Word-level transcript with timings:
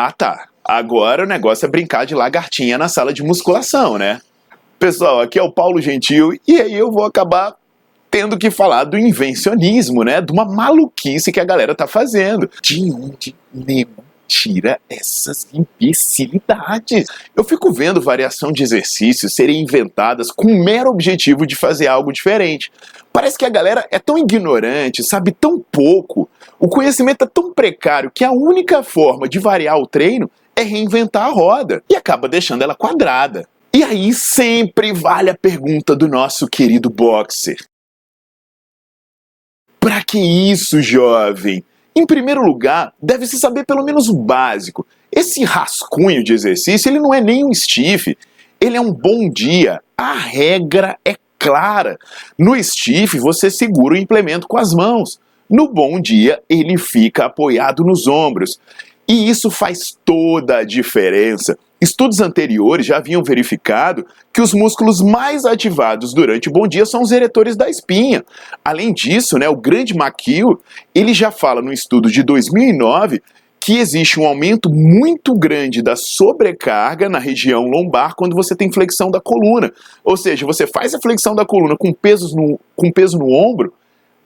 Ah 0.00 0.12
tá, 0.12 0.46
agora 0.64 1.24
o 1.24 1.26
negócio 1.26 1.66
é 1.66 1.68
brincar 1.68 2.06
de 2.06 2.14
lagartinha 2.14 2.78
na 2.78 2.88
sala 2.88 3.12
de 3.12 3.20
musculação, 3.20 3.98
né? 3.98 4.20
Pessoal, 4.78 5.20
aqui 5.20 5.40
é 5.40 5.42
o 5.42 5.50
Paulo 5.50 5.80
Gentil 5.80 6.38
e 6.46 6.60
aí 6.60 6.72
eu 6.72 6.92
vou 6.92 7.02
acabar 7.02 7.56
tendo 8.08 8.38
que 8.38 8.48
falar 8.48 8.84
do 8.84 8.96
invencionismo, 8.96 10.04
né? 10.04 10.20
De 10.20 10.30
uma 10.30 10.44
maluquice 10.44 11.32
que 11.32 11.40
a 11.40 11.44
galera 11.44 11.74
tá 11.74 11.88
fazendo. 11.88 12.48
De 12.62 12.92
onde 12.92 13.34
nego 13.52 14.04
tira 14.28 14.78
essas 14.88 15.48
imbecilidades? 15.52 17.06
Eu 17.34 17.42
fico 17.42 17.72
vendo 17.72 18.00
variação 18.00 18.52
de 18.52 18.62
exercícios 18.62 19.34
serem 19.34 19.62
inventadas 19.62 20.30
com 20.30 20.46
o 20.46 20.64
mero 20.64 20.90
objetivo 20.90 21.46
de 21.46 21.56
fazer 21.56 21.86
algo 21.88 22.12
diferente. 22.12 22.70
Parece 23.12 23.38
que 23.38 23.46
a 23.46 23.50
galera 23.50 23.88
é 23.90 23.98
tão 23.98 24.18
ignorante, 24.18 25.02
sabe 25.02 25.32
tão 25.32 25.58
pouco, 25.72 26.28
o 26.60 26.68
conhecimento 26.68 27.24
é 27.24 27.26
tão 27.26 27.52
precário 27.52 28.12
que 28.14 28.22
a 28.22 28.30
única 28.30 28.82
forma 28.82 29.28
de 29.28 29.38
variar 29.38 29.78
o 29.78 29.86
treino 29.86 30.30
é 30.54 30.62
reinventar 30.62 31.26
a 31.26 31.30
roda 31.30 31.82
e 31.88 31.96
acaba 31.96 32.28
deixando 32.28 32.62
ela 32.62 32.74
quadrada. 32.74 33.48
E 33.72 33.82
aí 33.82 34.12
sempre 34.12 34.92
vale 34.92 35.30
a 35.30 35.36
pergunta 35.36 35.96
do 35.96 36.08
nosso 36.08 36.46
querido 36.48 36.90
boxer. 36.90 37.56
Para 39.80 40.02
que 40.02 40.18
isso, 40.18 40.82
jovem? 40.82 41.64
Em 41.98 42.06
primeiro 42.06 42.44
lugar, 42.44 42.92
deve-se 43.02 43.40
saber 43.40 43.66
pelo 43.66 43.84
menos 43.84 44.08
o 44.08 44.14
básico. 44.14 44.86
Esse 45.10 45.42
rascunho 45.42 46.22
de 46.22 46.32
exercício, 46.32 46.88
ele 46.88 47.00
não 47.00 47.12
é 47.12 47.20
nem 47.20 47.44
um 47.44 47.52
stiff, 47.52 48.16
ele 48.60 48.76
é 48.76 48.80
um 48.80 48.92
bom 48.92 49.28
dia. 49.28 49.80
A 49.96 50.12
regra 50.12 50.96
é 51.04 51.16
clara. 51.36 51.98
No 52.38 52.54
stiff, 52.62 53.18
você 53.18 53.50
segura 53.50 53.94
o 53.94 53.98
implemento 53.98 54.46
com 54.46 54.56
as 54.56 54.72
mãos. 54.72 55.18
No 55.50 55.66
bom 55.66 56.00
dia, 56.00 56.40
ele 56.48 56.78
fica 56.78 57.24
apoiado 57.24 57.82
nos 57.82 58.06
ombros. 58.06 58.60
E 59.08 59.28
isso 59.28 59.50
faz 59.50 59.98
toda 60.04 60.58
a 60.58 60.64
diferença. 60.64 61.58
Estudos 61.80 62.20
anteriores 62.20 62.86
já 62.86 62.96
haviam 62.96 63.22
verificado 63.22 64.04
que 64.32 64.40
os 64.40 64.52
músculos 64.52 65.00
mais 65.00 65.44
ativados 65.44 66.12
durante 66.12 66.48
o 66.48 66.52
bom 66.52 66.66
dia 66.66 66.84
são 66.84 67.02
os 67.02 67.12
eretores 67.12 67.56
da 67.56 67.70
espinha. 67.70 68.24
Além 68.64 68.92
disso, 68.92 69.38
né, 69.38 69.48
o 69.48 69.56
grande 69.56 69.94
McKeown, 69.94 70.58
ele 70.92 71.14
já 71.14 71.30
fala 71.30 71.62
no 71.62 71.72
estudo 71.72 72.10
de 72.10 72.22
2009 72.24 73.22
que 73.60 73.78
existe 73.78 74.18
um 74.18 74.26
aumento 74.26 74.70
muito 74.70 75.34
grande 75.34 75.82
da 75.82 75.94
sobrecarga 75.94 77.08
na 77.08 77.18
região 77.18 77.68
lombar 77.68 78.14
quando 78.16 78.34
você 78.34 78.56
tem 78.56 78.72
flexão 78.72 79.10
da 79.10 79.20
coluna. 79.20 79.72
Ou 80.02 80.16
seja, 80.16 80.46
você 80.46 80.66
faz 80.66 80.94
a 80.94 81.00
flexão 81.00 81.34
da 81.34 81.44
coluna 81.44 81.76
com, 81.76 81.92
pesos 81.92 82.34
no, 82.34 82.58
com 82.74 82.90
peso 82.90 83.18
no 83.18 83.30
ombro, 83.30 83.72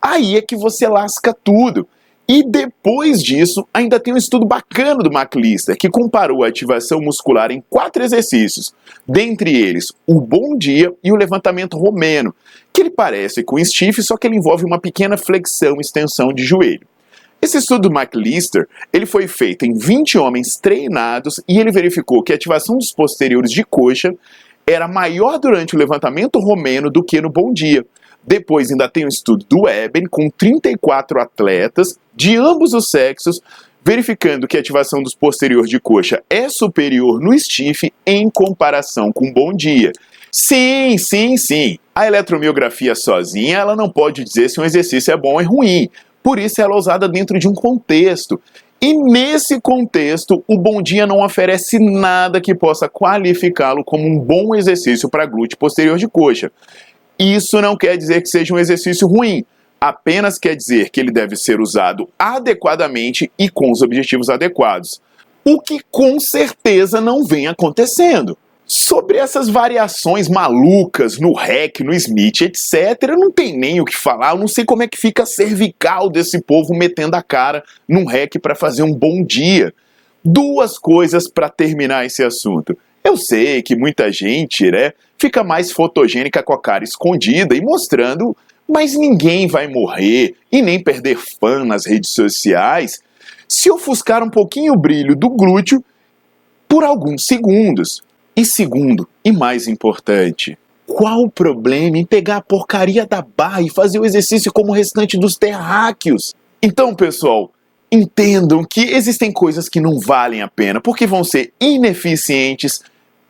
aí 0.00 0.36
é 0.36 0.42
que 0.42 0.56
você 0.56 0.86
lasca 0.86 1.34
tudo. 1.34 1.88
E 2.34 2.42
depois 2.42 3.22
disso, 3.22 3.68
ainda 3.74 4.00
tem 4.00 4.14
um 4.14 4.16
estudo 4.16 4.46
bacana 4.46 5.02
do 5.02 5.12
McLister, 5.12 5.76
que 5.76 5.90
comparou 5.90 6.42
a 6.42 6.48
ativação 6.48 6.98
muscular 6.98 7.50
em 7.52 7.62
quatro 7.68 8.02
exercícios, 8.02 8.74
dentre 9.06 9.54
eles 9.54 9.92
o 10.06 10.18
bom 10.18 10.56
dia 10.56 10.90
e 11.04 11.12
o 11.12 11.14
levantamento 11.14 11.76
romeno, 11.76 12.34
que 12.72 12.80
ele 12.80 12.88
parece 12.88 13.44
com 13.44 13.56
o 13.56 13.62
stiff, 13.62 14.02
só 14.02 14.16
que 14.16 14.26
ele 14.26 14.36
envolve 14.36 14.64
uma 14.64 14.80
pequena 14.80 15.18
flexão 15.18 15.76
e 15.76 15.82
extensão 15.82 16.32
de 16.32 16.42
joelho. 16.42 16.86
Esse 17.42 17.58
estudo 17.58 17.90
do 17.90 17.94
McLister, 17.94 18.66
ele 18.94 19.04
foi 19.04 19.28
feito 19.28 19.66
em 19.66 19.74
20 19.74 20.16
homens 20.16 20.56
treinados 20.56 21.38
e 21.46 21.58
ele 21.58 21.70
verificou 21.70 22.22
que 22.22 22.32
a 22.32 22.36
ativação 22.36 22.78
dos 22.78 22.92
posteriores 22.92 23.50
de 23.50 23.62
coxa 23.62 24.14
era 24.66 24.88
maior 24.88 25.38
durante 25.38 25.76
o 25.76 25.78
levantamento 25.78 26.38
romeno 26.38 26.88
do 26.88 27.04
que 27.04 27.20
no 27.20 27.28
bom 27.28 27.52
dia. 27.52 27.84
Depois 28.26 28.70
ainda 28.70 28.88
tem 28.88 29.04
um 29.04 29.08
estudo 29.08 29.44
do 29.48 29.68
Eben 29.68 30.06
com 30.06 30.30
34 30.30 31.20
atletas 31.20 31.98
de 32.14 32.36
ambos 32.36 32.72
os 32.72 32.90
sexos, 32.90 33.40
verificando 33.84 34.46
que 34.46 34.56
a 34.56 34.60
ativação 34.60 35.02
dos 35.02 35.14
posteriores 35.14 35.68
de 35.68 35.80
coxa 35.80 36.22
é 36.30 36.48
superior 36.48 37.20
no 37.20 37.36
stiff 37.38 37.92
em 38.06 38.30
comparação 38.30 39.12
com 39.12 39.32
bom 39.32 39.52
dia. 39.52 39.92
Sim, 40.30 40.96
sim, 40.96 41.36
sim. 41.36 41.78
A 41.94 42.06
eletromiografia 42.06 42.94
sozinha, 42.94 43.58
ela 43.58 43.76
não 43.76 43.90
pode 43.90 44.24
dizer 44.24 44.48
se 44.48 44.60
um 44.60 44.64
exercício 44.64 45.12
é 45.12 45.16
bom 45.16 45.34
ou 45.34 45.44
ruim. 45.44 45.90
Por 46.22 46.38
isso 46.38 46.62
ela 46.62 46.74
é 46.74 46.78
usada 46.78 47.08
dentro 47.08 47.38
de 47.38 47.48
um 47.48 47.52
contexto. 47.52 48.40
E 48.80 48.94
nesse 48.94 49.60
contexto, 49.60 50.42
o 50.48 50.58
bom 50.58 50.82
dia 50.82 51.06
não 51.06 51.22
oferece 51.22 51.78
nada 51.78 52.40
que 52.40 52.54
possa 52.54 52.88
qualificá-lo 52.88 53.84
como 53.84 54.04
um 54.04 54.18
bom 54.18 54.54
exercício 54.54 55.08
para 55.08 55.26
glúteo 55.26 55.58
posterior 55.58 55.98
de 55.98 56.08
coxa. 56.08 56.50
Isso 57.18 57.60
não 57.60 57.76
quer 57.76 57.96
dizer 57.96 58.22
que 58.22 58.28
seja 58.28 58.54
um 58.54 58.58
exercício 58.58 59.06
ruim, 59.06 59.44
apenas 59.80 60.38
quer 60.38 60.54
dizer 60.54 60.90
que 60.90 61.00
ele 61.00 61.10
deve 61.10 61.36
ser 61.36 61.60
usado 61.60 62.08
adequadamente 62.18 63.30
e 63.38 63.48
com 63.48 63.70
os 63.70 63.82
objetivos 63.82 64.28
adequados. 64.28 65.00
O 65.44 65.60
que 65.60 65.80
com 65.90 66.20
certeza 66.20 67.00
não 67.00 67.24
vem 67.24 67.48
acontecendo. 67.48 68.38
Sobre 68.64 69.18
essas 69.18 69.48
variações 69.48 70.28
malucas 70.28 71.18
no 71.18 71.34
REC, 71.34 71.80
no 71.80 71.92
Smith, 71.92 72.42
etc., 72.42 73.10
não 73.18 73.30
tem 73.30 73.58
nem 73.58 73.80
o 73.80 73.84
que 73.84 73.96
falar. 73.96 74.30
Eu 74.30 74.38
não 74.38 74.48
sei 74.48 74.64
como 74.64 74.84
é 74.84 74.88
que 74.88 74.96
fica 74.96 75.24
a 75.24 75.26
cervical 75.26 76.08
desse 76.08 76.40
povo 76.40 76.72
metendo 76.72 77.16
a 77.16 77.22
cara 77.22 77.62
num 77.88 78.06
REC 78.06 78.38
para 78.40 78.54
fazer 78.54 78.82
um 78.82 78.94
bom 78.94 79.22
dia. 79.22 79.74
Duas 80.24 80.78
coisas 80.78 81.28
para 81.28 81.48
terminar 81.48 82.06
esse 82.06 82.22
assunto. 82.22 82.78
Eu 83.04 83.16
sei 83.16 83.62
que 83.62 83.74
muita 83.74 84.12
gente, 84.12 84.70
né, 84.70 84.92
fica 85.18 85.42
mais 85.42 85.72
fotogênica 85.72 86.42
com 86.42 86.52
a 86.52 86.60
cara 86.60 86.84
escondida 86.84 87.54
e 87.54 87.60
mostrando, 87.60 88.36
mas 88.68 88.94
ninguém 88.94 89.46
vai 89.46 89.66
morrer 89.66 90.34
e 90.50 90.62
nem 90.62 90.82
perder 90.82 91.16
fã 91.16 91.64
nas 91.64 91.86
redes 91.86 92.10
sociais 92.10 93.02
se 93.48 93.70
ofuscar 93.70 94.22
um 94.22 94.30
pouquinho 94.30 94.72
o 94.72 94.78
brilho 94.78 95.14
do 95.14 95.28
glúteo 95.28 95.84
por 96.66 96.84
alguns 96.84 97.26
segundos. 97.26 98.02
E 98.34 98.46
segundo, 98.46 99.06
e 99.22 99.30
mais 99.30 99.68
importante, 99.68 100.56
qual 100.86 101.22
o 101.22 101.30
problema 101.30 101.98
em 101.98 102.04
pegar 102.06 102.38
a 102.38 102.42
porcaria 102.42 103.04
da 103.04 103.20
barra 103.20 103.60
e 103.60 103.68
fazer 103.68 103.98
o 103.98 104.06
exercício 104.06 104.50
como 104.52 104.70
o 104.70 104.74
restante 104.74 105.18
dos 105.18 105.36
terráqueos? 105.36 106.34
Então, 106.62 106.94
pessoal, 106.94 107.52
entendam 107.90 108.64
que 108.64 108.80
existem 108.80 109.30
coisas 109.30 109.68
que 109.68 109.80
não 109.80 109.98
valem 109.98 110.40
a 110.40 110.48
pena 110.48 110.80
porque 110.80 111.06
vão 111.06 111.22
ser 111.22 111.52
ineficientes, 111.60 112.80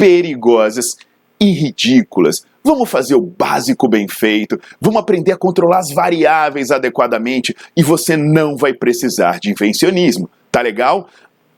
perigosas 0.00 0.96
e 1.38 1.52
ridículas. 1.52 2.42
Vamos 2.64 2.88
fazer 2.90 3.14
o 3.14 3.20
básico 3.20 3.86
bem 3.86 4.08
feito, 4.08 4.58
vamos 4.80 5.00
aprender 5.00 5.32
a 5.32 5.36
controlar 5.36 5.78
as 5.78 5.92
variáveis 5.92 6.70
adequadamente 6.70 7.54
e 7.76 7.82
você 7.82 8.16
não 8.16 8.56
vai 8.56 8.72
precisar 8.72 9.38
de 9.38 9.50
invencionismo. 9.50 10.28
Tá 10.50 10.62
legal? 10.62 11.08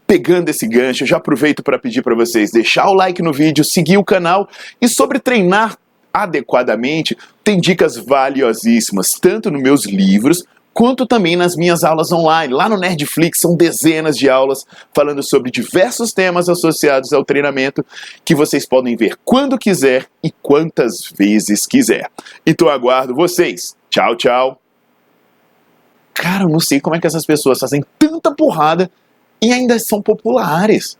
pegando 0.04 0.50
esse 0.50 0.66
gancho, 0.66 1.06
já 1.06 1.16
aproveito 1.16 1.62
para 1.62 1.78
pedir 1.78 2.02
para 2.02 2.14
vocês 2.14 2.50
deixar 2.50 2.86
o 2.90 2.92
like 2.92 3.22
no 3.22 3.32
vídeo, 3.32 3.64
seguir 3.64 3.96
o 3.96 4.04
canal 4.04 4.46
e 4.78 4.86
sobre 4.86 5.18
treinar 5.18 5.78
adequadamente, 6.12 7.16
tem 7.42 7.58
dicas 7.58 7.96
valiosíssimas, 7.96 9.14
tanto 9.14 9.50
nos 9.50 9.62
meus 9.62 9.86
livros 9.86 10.44
quanto 10.72 11.06
também 11.06 11.36
nas 11.36 11.56
minhas 11.56 11.84
aulas 11.84 12.12
online. 12.12 12.52
Lá 12.52 12.68
no 12.68 12.76
Nerdflix 12.76 13.40
são 13.40 13.54
dezenas 13.54 14.16
de 14.16 14.28
aulas 14.28 14.64
falando 14.94 15.22
sobre 15.22 15.50
diversos 15.50 16.12
temas 16.12 16.48
associados 16.48 17.12
ao 17.12 17.24
treinamento 17.24 17.84
que 18.24 18.34
vocês 18.34 18.66
podem 18.66 18.96
ver 18.96 19.16
quando 19.24 19.58
quiser 19.58 20.06
e 20.22 20.30
quantas 20.30 21.12
vezes 21.16 21.66
quiser. 21.66 22.10
Então 22.46 22.68
aguardo 22.68 23.14
vocês. 23.14 23.76
Tchau, 23.90 24.16
tchau. 24.16 24.58
Cara, 26.14 26.44
eu 26.44 26.48
não 26.48 26.60
sei 26.60 26.80
como 26.80 26.96
é 26.96 27.00
que 27.00 27.06
essas 27.06 27.26
pessoas 27.26 27.58
fazem 27.58 27.84
tanta 27.98 28.32
porrada 28.34 28.90
e 29.40 29.52
ainda 29.52 29.78
são 29.78 30.00
populares. 30.00 30.96